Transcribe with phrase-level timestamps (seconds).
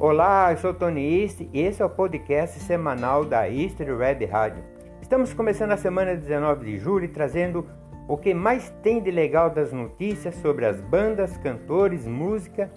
[0.00, 4.62] Olá, eu sou Tony East e esse é o podcast semanal da Easter Web Rádio.
[5.02, 7.66] Estamos começando a semana 19 de julho trazendo
[8.06, 12.70] o que mais tem de legal das notícias sobre as bandas, cantores, música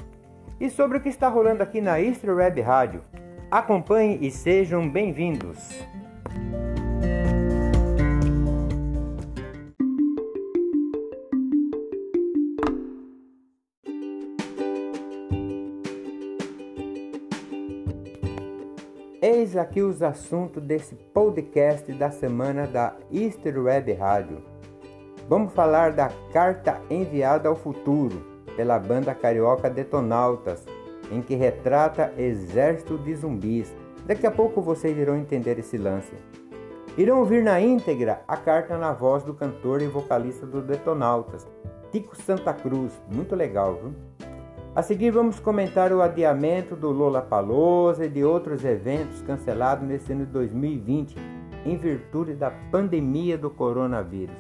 [0.59, 3.03] e sobre o que está rolando aqui na Easter Web Rádio.
[3.51, 5.59] Acompanhe e sejam bem-vindos.
[19.23, 24.41] Eis aqui os assuntos desse podcast da semana da Easter Web Rádio.
[25.29, 28.25] Vamos falar da carta enviada ao futuro
[28.57, 30.65] pela banda carioca Detonautas,
[31.11, 33.71] em que retrata exército de zumbis.
[34.07, 36.15] Daqui a pouco vocês irão entender esse lance.
[36.97, 41.47] Irão ouvir na íntegra a carta na voz do cantor e vocalista do Detonautas,
[41.91, 42.91] Tico Santa Cruz.
[43.07, 43.93] Muito legal, viu?
[44.73, 50.13] A seguir vamos comentar o adiamento do Lola Palosa e de outros eventos cancelados nesse
[50.13, 51.13] ano de 2020
[51.65, 54.37] em virtude da pandemia do coronavírus.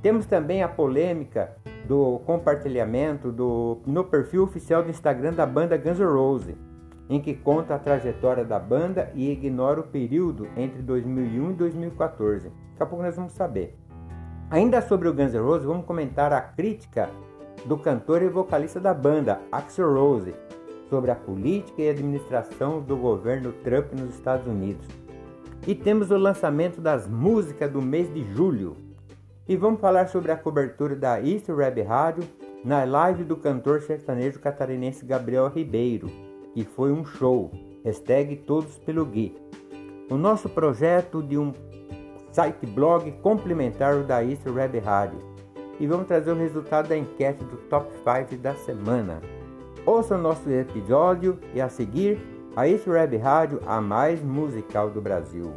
[0.00, 1.54] Temos também a polêmica
[1.86, 6.56] do compartilhamento do, no perfil oficial do Instagram da banda Guns N' Roses,
[7.06, 12.48] em que conta a trajetória da banda e ignora o período entre 2001 e 2014.
[12.48, 13.76] Daqui a pouco nós vamos saber.
[14.50, 17.10] Ainda sobre o Guns N' Roses, vamos comentar a crítica
[17.66, 20.34] do cantor e vocalista da banda, Axel Rose,
[20.88, 24.86] sobre a política e administração do governo Trump nos Estados Unidos.
[25.66, 28.76] E temos o lançamento das músicas do mês de julho.
[29.48, 32.24] E vamos falar sobre a cobertura da East Web Rádio
[32.64, 36.08] na live do cantor sertanejo catarinense Gabriel Ribeiro,
[36.54, 37.50] que foi um show.
[37.84, 39.36] Hashtag Todos pelo Gui.
[40.10, 41.52] O nosso projeto de um
[42.30, 45.35] site blog complementar da East Web Rádio
[45.78, 49.20] e vamos trazer o resultado da enquete do Top 5 da semana.
[49.84, 52.18] Ouça o nosso episódio e a seguir
[52.56, 55.52] a East Web Rádio, a mais musical do Brasil.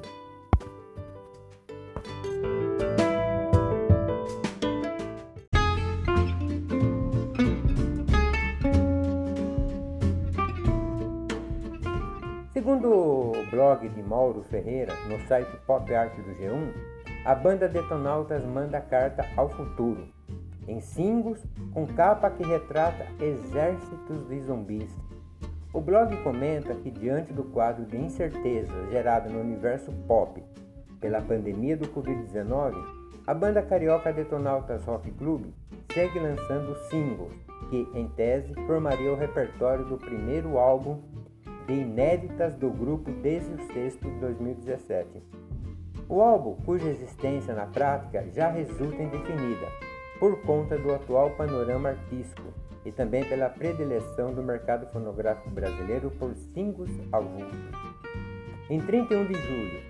[12.53, 16.98] Segundo o blog de Mauro Ferreira, no site Pop Art do G1,
[17.29, 20.07] a banda Detonautas manda carta ao futuro,
[20.67, 21.45] em singles
[21.75, 24.89] com capa que retrata exércitos de zumbis.
[25.71, 30.43] O blog comenta que, diante do quadro de incerteza gerado no universo pop
[30.99, 32.73] pela pandemia do Covid-19,
[33.27, 35.53] a banda carioca Detonautas Rock Club
[35.93, 37.31] segue lançando singles
[37.69, 40.99] que, em tese, formaria o repertório do primeiro álbum
[41.67, 45.21] de inéditas do grupo desde o sexto de 2017.
[46.09, 49.67] O álbum, cuja existência na prática já resulta indefinida,
[50.19, 52.51] por conta do atual panorama artístico
[52.83, 57.59] e também pela predileção do mercado fonográfico brasileiro por singles avulsos.
[58.71, 59.81] Em 31 de julho,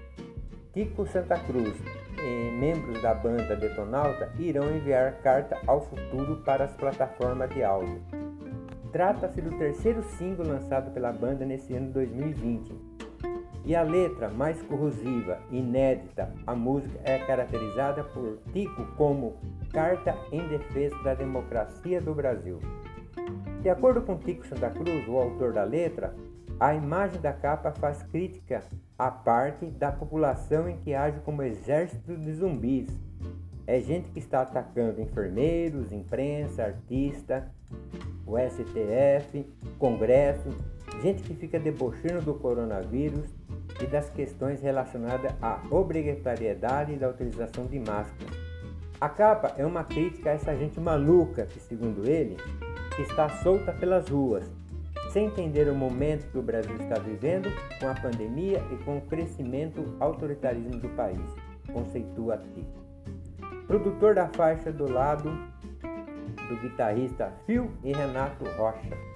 [0.74, 1.74] Tico Santa Cruz
[2.22, 8.02] e membros da banda Detonauta irão enviar carta ao futuro para as plataformas de áudio.
[8.92, 12.89] Trata-se do terceiro single lançado pela banda nesse ano 2020
[13.66, 19.36] e a letra mais corrosiva, inédita, a música é caracterizada por Tico como
[19.72, 22.60] carta em defesa da democracia do Brasil.
[23.62, 26.16] De acordo com Tico Santa Cruz, o autor da letra,
[26.60, 28.64] a imagem da capa faz crítica
[28.98, 32.90] à parte da população em que age como exército de zumbis.
[33.68, 37.52] É gente que está atacando enfermeiros, imprensa, artista,
[38.26, 39.46] o STF,
[39.78, 40.50] Congresso,
[41.02, 43.39] gente que fica debochando do coronavírus
[43.82, 48.32] e das questões relacionadas à obrigatoriedade da utilização de máscara.
[49.00, 52.38] A capa é uma crítica a essa gente maluca que, segundo ele,
[53.00, 54.46] está solta pelas ruas,
[55.12, 59.02] sem entender o momento que o Brasil está vivendo com a pandemia e com o
[59.02, 61.22] crescimento autoritarismo do país,
[61.72, 62.80] conceitua Tico.
[63.66, 65.32] Produtor da faixa do lado
[66.50, 69.09] do guitarrista Phil e Renato Rocha.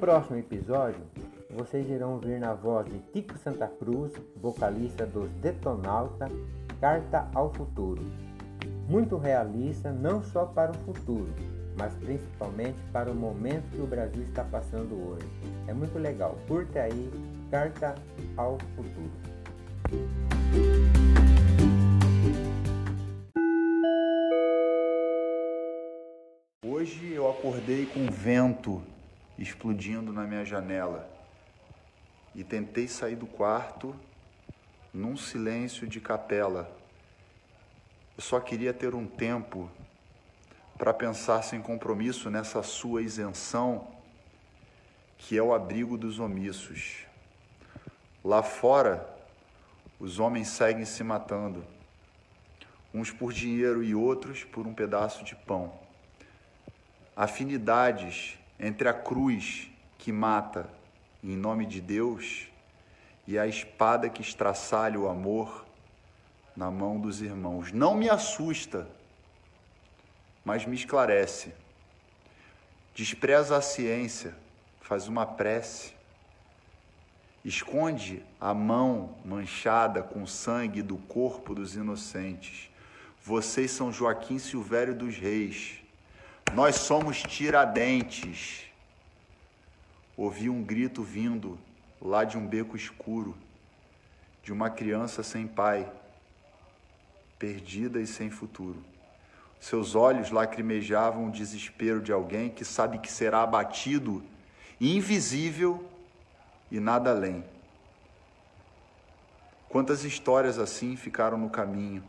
[0.00, 1.02] Próximo episódio,
[1.50, 6.26] vocês irão ouvir na voz de Tico Santa Cruz, vocalista dos Detonauta,
[6.80, 8.00] Carta ao Futuro.
[8.88, 11.28] Muito realista não só para o futuro,
[11.78, 15.28] mas principalmente para o momento que o Brasil está passando hoje.
[15.68, 16.34] É muito legal.
[16.48, 17.10] Curta aí
[17.50, 17.94] Carta
[18.38, 19.10] ao Futuro.
[26.64, 28.80] Hoje eu acordei com vento
[29.40, 31.10] explodindo na minha janela
[32.34, 33.96] e tentei sair do quarto
[34.92, 36.70] num silêncio de capela,
[38.16, 39.70] Eu só queria ter um tempo
[40.76, 43.88] para pensar sem compromisso nessa sua isenção,
[45.16, 47.06] que é o abrigo dos omissos.
[48.22, 49.08] Lá fora,
[49.98, 51.64] os homens seguem se matando,
[52.92, 55.72] uns por dinheiro e outros por um pedaço de pão.
[57.16, 59.68] Afinidades entre a cruz
[59.98, 60.70] que mata
[61.24, 62.46] em nome de Deus
[63.26, 65.66] e a espada que estraçalha o amor
[66.56, 67.72] na mão dos irmãos.
[67.72, 68.86] Não me assusta
[70.44, 71.52] mas me esclarece.
[72.94, 74.34] Despreza a ciência,
[74.80, 75.92] faz uma prece.
[77.44, 82.70] Esconde a mão manchada com sangue do corpo dos inocentes.
[83.22, 85.78] Vocês são Joaquim Silvério dos Reis.
[86.54, 88.64] Nós somos Tiradentes.
[90.16, 91.56] Ouvi um grito vindo
[92.02, 93.36] lá de um beco escuro,
[94.42, 95.90] de uma criança sem pai,
[97.38, 98.82] perdida e sem futuro.
[99.60, 104.22] Seus olhos lacrimejavam o desespero de alguém que sabe que será abatido,
[104.80, 105.88] invisível
[106.68, 107.44] e nada além.
[109.68, 112.02] Quantas histórias assim ficaram no caminho?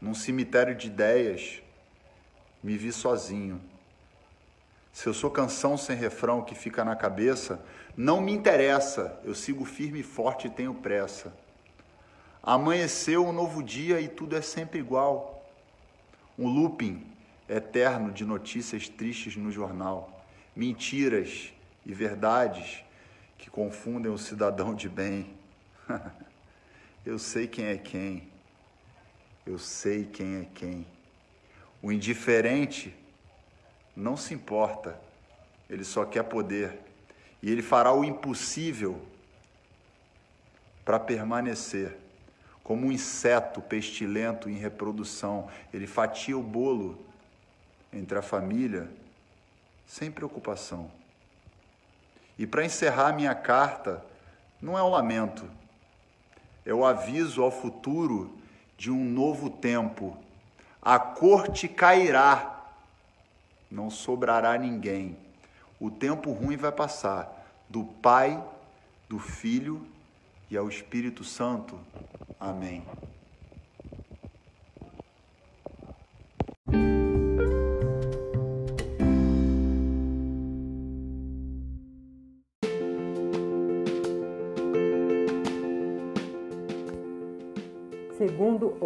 [0.00, 1.60] Num cemitério de ideias,
[2.62, 3.60] me vi sozinho.
[4.92, 7.64] Se eu sou canção sem refrão que fica na cabeça,
[7.96, 11.34] não me interessa, eu sigo firme e forte e tenho pressa.
[12.42, 15.44] Amanheceu um novo dia e tudo é sempre igual
[16.38, 17.06] um looping
[17.48, 20.24] eterno de notícias tristes no jornal,
[20.54, 21.52] mentiras
[21.84, 22.84] e verdades
[23.38, 25.34] que confundem o cidadão de bem.
[27.04, 28.28] Eu sei quem é quem.
[29.44, 30.86] Eu sei quem é quem.
[31.82, 32.94] O indiferente
[33.94, 34.98] não se importa,
[35.68, 36.78] ele só quer poder.
[37.42, 39.04] E ele fará o impossível
[40.84, 41.96] para permanecer
[42.62, 45.48] como um inseto pestilento em reprodução.
[45.74, 47.04] Ele fatia o bolo
[47.92, 48.88] entre a família
[49.86, 50.90] sem preocupação.
[52.38, 54.04] E para encerrar minha carta,
[54.60, 55.48] não é um lamento,
[56.64, 58.38] é o aviso ao futuro
[58.78, 60.16] de um novo tempo.
[60.84, 62.60] A corte cairá,
[63.70, 65.16] não sobrará ninguém.
[65.78, 67.30] O tempo ruim vai passar
[67.68, 68.42] do Pai,
[69.08, 69.86] do Filho
[70.50, 71.78] e ao Espírito Santo.
[72.38, 72.84] Amém.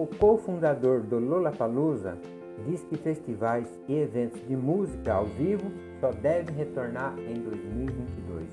[0.06, 2.16] O cofundador do Lollapalooza,
[2.64, 5.64] diz que festivais e eventos de música ao vivo
[6.00, 8.48] só devem retornar em 2022.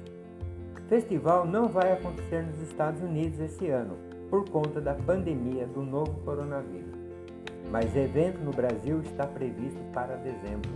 [0.76, 3.96] O festival não vai acontecer nos Estados Unidos esse ano,
[4.32, 6.96] por conta da pandemia do novo coronavírus.
[7.70, 10.72] Mas evento no Brasil está previsto para dezembro.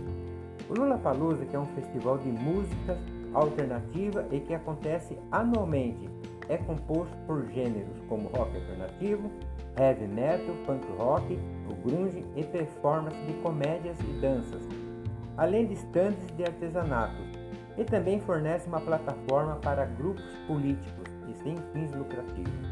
[0.70, 2.96] O Lula Palusa, que é um festival de música
[3.34, 6.08] alternativa e que acontece anualmente,
[6.48, 9.30] é composto por gêneros como rock alternativo,
[9.78, 11.38] heavy metal, punk rock,
[11.68, 14.62] o grunge e performance de comédias e danças,
[15.36, 17.22] além de estandes de artesanato,
[17.76, 22.68] e também fornece uma plataforma para grupos políticos e sem fins lucrativos.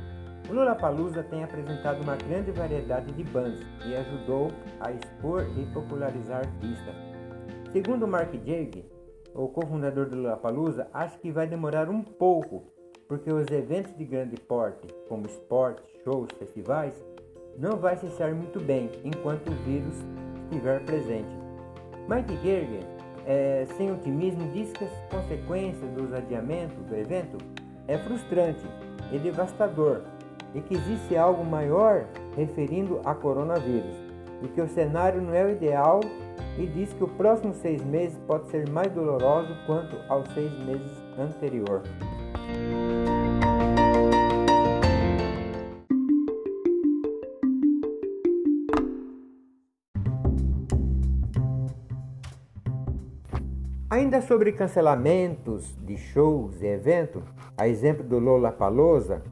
[0.48, 6.38] O Lollapalooza tem apresentado uma grande variedade de bandas e ajudou a expor e popularizar
[6.38, 6.94] artistas.
[7.72, 8.84] Segundo Mark Jagg,
[9.34, 12.72] o cofundador do Lollapalooza, acha que vai demorar um pouco,
[13.08, 16.94] porque os eventos de grande porte, como esportes, shows, festivais,
[17.58, 19.96] não vai cessar muito bem enquanto o vírus
[20.44, 21.28] estiver presente.
[22.08, 22.84] Mike Gerger,
[23.26, 27.38] é, sem otimismo, diz que as consequências dos adiamentos do evento
[27.88, 28.64] é frustrante
[29.10, 30.02] e devastador
[30.54, 33.96] e que existe algo maior referindo a coronavírus,
[34.42, 36.00] e que o cenário não é o ideal
[36.56, 40.92] e diz que o próximo seis meses pode ser mais doloroso quanto aos seis meses
[41.18, 41.82] anterior.
[54.16, 57.22] Ainda sobre cancelamentos de shows e eventos,
[57.54, 59.22] a exemplo do Lola Palosa,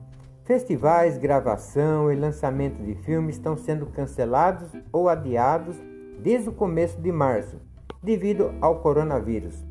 [0.44, 5.74] Festivais, gravação e lançamento de filmes estão sendo cancelados ou adiados
[6.22, 7.56] desde o começo de março,
[8.02, 9.64] devido ao coronavírus.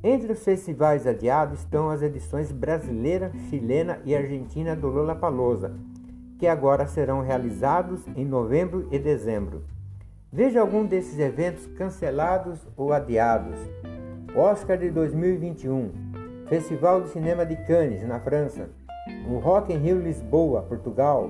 [0.00, 5.74] Entre os festivais adiados estão as edições brasileira, chilena e argentina do Lollapalooza,
[6.38, 9.64] que agora serão realizados em novembro e dezembro.
[10.32, 13.58] Veja algum desses eventos cancelados ou adiados.
[14.34, 15.90] Oscar de 2021,
[16.46, 18.70] Festival de Cinema de Cannes, na França,
[19.28, 21.28] o Rock in Rio Lisboa, Portugal,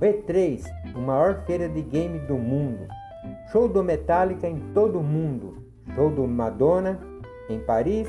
[0.00, 0.62] E3,
[0.94, 2.86] o maior feira de game do mundo.
[3.50, 5.64] Show do Metallica em todo o mundo.
[5.96, 7.00] Show do Madonna
[7.48, 8.06] em Paris.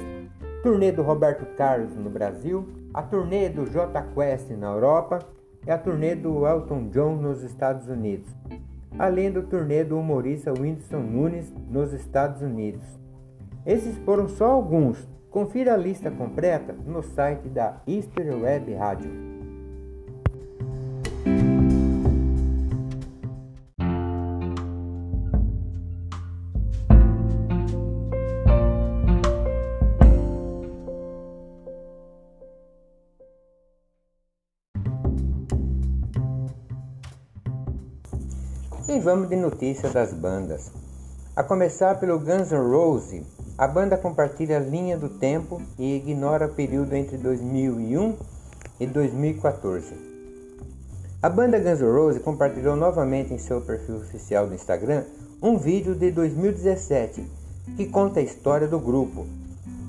[0.61, 2.67] Turnê do Roberto Carlos no Brasil.
[2.93, 5.19] A turnê do J Quest na Europa.
[5.65, 8.29] E a turnê do Elton John nos Estados Unidos.
[8.99, 13.06] Além do turnê do humorista Whindersson Nunes nos Estados Unidos.
[13.67, 14.97] Esses foram só alguns.
[15.29, 19.11] Confira a lista completa no site da History Web Rádio.
[38.87, 40.71] E vamos de notícia das bandas.
[41.35, 46.45] A começar pelo Guns N' Roses, a banda compartilha a linha do tempo e ignora
[46.45, 48.15] o período entre 2001
[48.79, 49.95] e 2014.
[51.23, 55.03] A banda Guns N' Roses compartilhou novamente em seu perfil oficial do Instagram
[55.41, 57.25] um vídeo de 2017
[57.75, 59.25] que conta a história do grupo.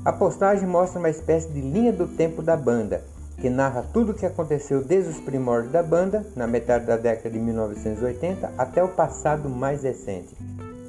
[0.03, 3.05] A postagem mostra uma espécie de linha do tempo da banda
[3.39, 7.31] que narra tudo o que aconteceu desde os primórdios da banda, na metade da década
[7.31, 10.35] de 1980, até o passado mais recente.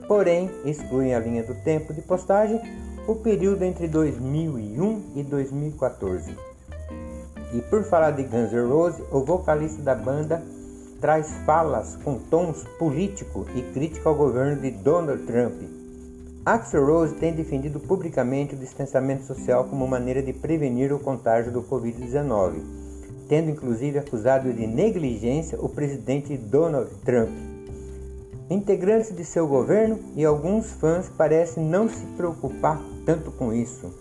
[0.09, 2.59] Porém, excluem a linha do tempo de postagem
[3.07, 6.35] o período entre 2001 e 2014.
[7.53, 10.43] E por falar de Guns N' Roses, o vocalista da banda
[10.99, 15.79] traz falas com tons político e crítico ao governo de Donald Trump
[16.45, 21.61] Axel Rose tem defendido publicamente o distanciamento social como maneira de prevenir o contágio do
[21.61, 22.63] Covid-19,
[23.27, 27.29] tendo inclusive acusado de negligência o presidente Donald Trump.
[28.49, 33.93] Integrantes de seu governo e alguns fãs parecem não se preocupar tanto com isso.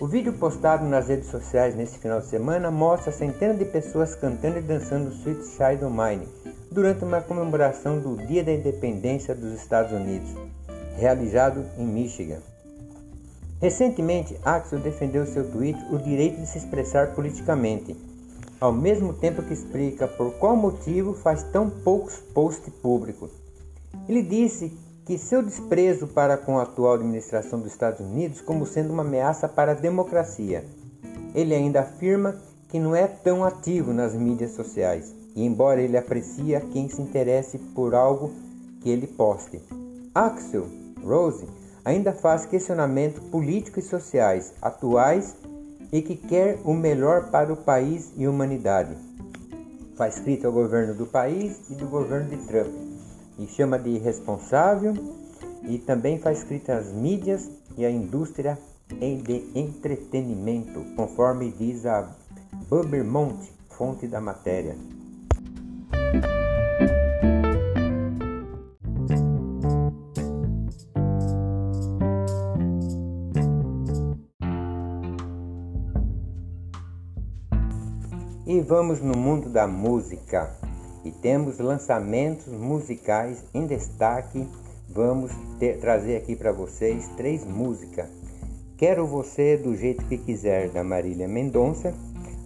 [0.00, 4.58] O vídeo postado nas redes sociais neste final de semana mostra centenas de pessoas cantando
[4.58, 6.26] e dançando Sweet Child O' Mine
[6.70, 10.34] durante uma comemoração do Dia da Independência dos Estados Unidos
[10.96, 12.40] realizado em Michigan.
[13.60, 17.96] Recentemente, Axel defendeu seu tweet o direito de se expressar politicamente,
[18.60, 23.41] ao mesmo tempo que explica por qual motivo faz tão poucos posts públicos.
[24.08, 28.92] Ele disse que seu desprezo para com a atual administração dos Estados Unidos como sendo
[28.92, 30.64] uma ameaça para a democracia.
[31.34, 32.36] Ele ainda afirma
[32.68, 37.58] que não é tão ativo nas mídias sociais, e embora ele aprecie quem se interesse
[37.58, 38.30] por algo
[38.80, 39.60] que ele poste.
[40.14, 40.66] Axel
[41.04, 41.46] Rose
[41.84, 45.36] ainda faz questionamentos políticos e sociais atuais
[45.90, 48.96] e que quer o melhor para o país e humanidade.
[49.96, 52.91] Faz crítica ao governo do país e do governo de Trump
[53.42, 54.94] e chama de irresponsável
[55.64, 58.56] e também faz crítica às mídias e à indústria
[58.88, 62.14] de entretenimento, conforme diz a
[62.68, 63.36] Bubermont,
[63.70, 64.76] fonte da matéria.
[78.46, 80.71] E vamos no mundo da música
[81.04, 84.46] e temos lançamentos musicais em destaque.
[84.88, 88.08] Vamos ter, trazer aqui para vocês três músicas.
[88.76, 91.94] Quero Você do Jeito Que Quiser, da Marília Mendonça.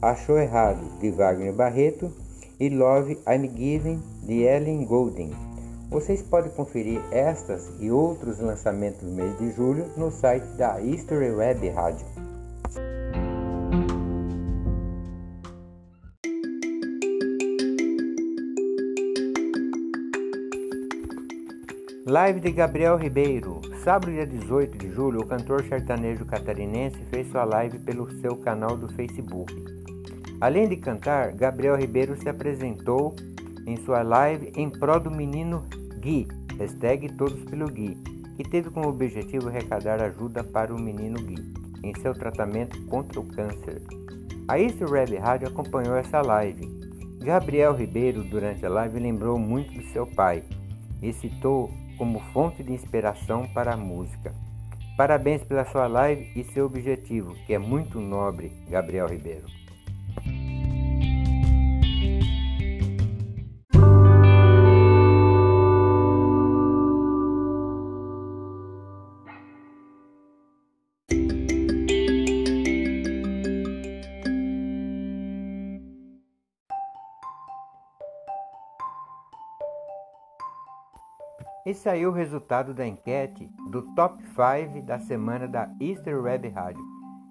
[0.01, 2.13] Achou Errado, de Wagner Barreto.
[2.59, 5.31] E Love I'm Giving, de Ellen Goulding.
[5.91, 11.31] Vocês podem conferir estas e outros lançamentos do mês de julho no site da History
[11.31, 12.25] Web Rádio.
[22.09, 23.61] Live de Gabriel Ribeiro.
[23.83, 28.77] Sábado, dia 18 de julho, o cantor sertanejo catarinense fez sua live pelo seu canal
[28.77, 29.53] do Facebook.
[30.41, 33.17] Além de cantar, Gabriel Ribeiro se apresentou
[33.67, 35.65] em sua live em prol do menino
[35.99, 37.97] Gui, hashtag Todos pelo Gui,
[38.37, 43.27] que teve como objetivo arrecadar ajuda para o menino Gui em seu tratamento contra o
[43.27, 43.83] câncer.
[44.47, 46.69] A East Web Rádio acompanhou essa live.
[47.19, 50.45] Gabriel Ribeiro, durante a live, lembrou muito do seu pai
[51.03, 54.35] e citou como fonte de inspiração para a música.
[54.97, 59.47] Parabéns pela sua live e seu objetivo, que é muito nobre, Gabriel Ribeiro.
[81.87, 86.83] Saiu o resultado da enquete do Top 5 da semana da Easter Web Rádio.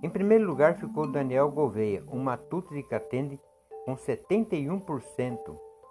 [0.02, 3.38] Em primeiro lugar ficou Daniel Gouveia, um matuto de Catende,
[3.84, 5.38] com 71%.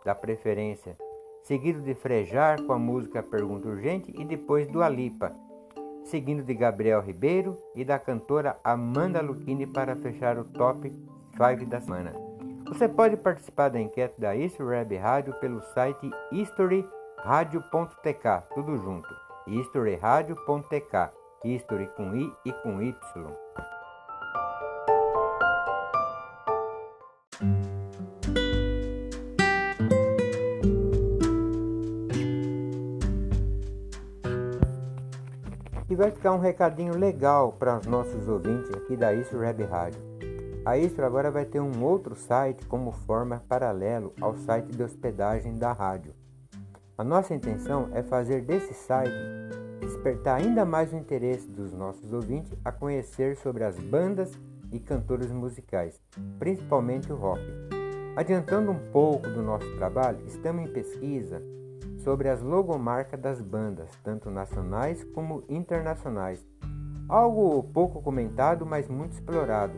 [0.03, 0.97] da preferência,
[1.43, 5.37] seguido de Frejar com a música Pergunta Urgente e depois do Alipa,
[6.03, 10.91] seguindo de Gabriel Ribeiro e da cantora Amanda Lucchini para fechar o top
[11.37, 12.15] 5 da semana.
[12.67, 16.11] Você pode participar da enquete da History Web Rádio pelo site
[17.25, 19.09] historyradio.tk, tudo junto,
[19.47, 21.11] historyradio.tk,
[21.43, 22.95] history com i e com y.
[35.89, 40.01] E vai ficar um recadinho legal para os nossos ouvintes aqui da Istro Web Rádio.
[40.67, 45.55] A Istro agora vai ter um outro site como forma paralelo ao site de hospedagem
[45.55, 46.24] da rádio.
[46.97, 49.13] A nossa intenção é fazer desse site
[49.81, 54.33] despertar ainda mais o interesse dos nossos ouvintes a conhecer sobre as bandas
[54.71, 56.01] e cantores musicais,
[56.39, 57.43] principalmente o rock.
[58.15, 61.43] Adiantando um pouco do nosso trabalho, estamos em pesquisa
[61.99, 66.47] sobre as logomarcas das bandas, tanto nacionais como internacionais.
[67.09, 69.75] Algo pouco comentado, mas muito explorado.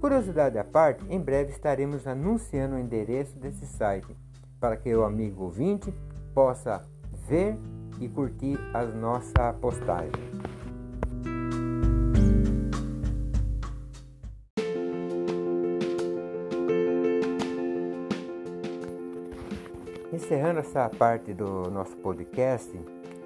[0.00, 4.16] Curiosidade à parte, em breve estaremos anunciando o endereço desse site
[4.60, 5.92] para que o amigo ouvinte
[6.34, 6.82] possa
[7.28, 7.56] ver
[8.00, 10.12] e curtir as nossas postagens.
[20.12, 22.70] Encerrando essa parte do nosso podcast,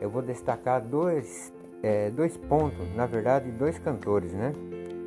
[0.00, 4.52] eu vou destacar dois, é, dois pontos, na verdade, dois cantores, né?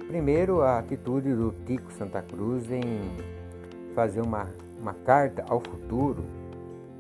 [0.08, 2.84] Primeiro, a atitude do Tico Santa Cruz em
[3.96, 4.48] fazer uma,
[4.80, 6.41] uma carta ao futuro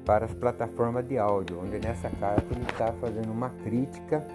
[0.06, 4.26] para as plataformas de áudio, onde nessa carta ele está fazendo uma crítica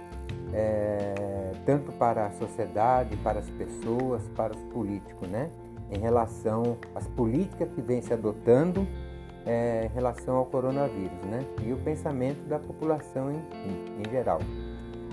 [0.53, 5.51] é, tanto para a sociedade, para as pessoas, para os políticos, né?
[5.91, 8.87] Em relação às políticas que vem se adotando
[9.45, 11.45] é, em relação ao coronavírus, né?
[11.65, 14.41] E o pensamento da população em, em, em geral.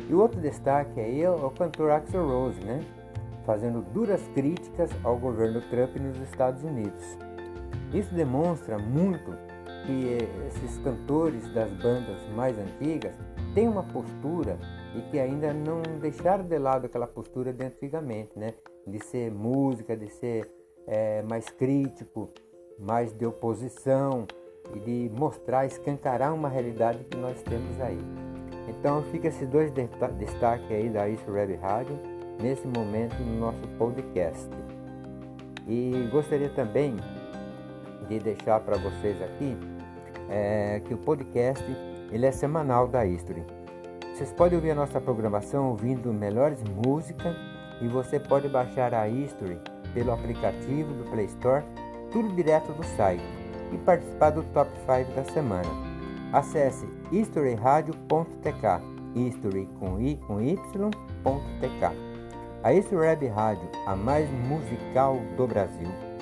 [0.10, 2.82] E o outro destaque aí é o cantor Axel Rose, né?
[3.46, 7.18] Fazendo duras críticas ao governo Trump nos Estados Unidos.
[7.94, 9.36] Isso demonstra muito
[9.86, 10.18] que
[10.48, 13.14] esses cantores das bandas mais antigas
[13.54, 14.58] têm uma postura
[14.96, 18.54] e que ainda não deixaram de lado aquela postura de antigamente, né?
[18.86, 20.50] De ser música, de ser
[20.88, 22.30] é, mais crítico,
[22.80, 24.26] mais de oposição
[24.76, 28.00] e de mostrar, escancarar uma realidade que nós temos aí.
[28.68, 31.98] Então fica esses dois destaques aí da Isso Web Rádio
[32.42, 34.50] nesse momento no nosso podcast.
[35.68, 36.96] E gostaria também
[38.08, 39.58] de deixar para vocês aqui
[40.30, 41.64] é, que o podcast
[42.12, 43.44] ele é semanal da History.
[44.14, 47.36] Vocês podem ouvir a nossa programação ouvindo melhores músicas
[47.82, 49.60] e você pode baixar a History
[49.94, 51.64] pelo aplicativo do Play Store
[52.14, 53.24] tudo direto do site
[53.74, 55.68] e participar do Top 5 da semana.
[56.32, 58.82] Acesse historyradio.tk,
[59.16, 62.14] history com i com y.tk.
[62.64, 66.13] A History Web Rádio, a mais musical do Brasil.